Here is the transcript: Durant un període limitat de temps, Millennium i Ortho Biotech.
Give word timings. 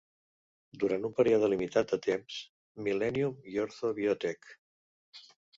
Durant 0.83 1.03
un 1.09 1.13
període 1.19 1.49
limitat 1.53 1.93
de 1.93 1.99
temps, 2.07 2.39
Millennium 2.87 3.39
i 3.55 3.63
Ortho 3.67 3.93
Biotech. 4.01 4.53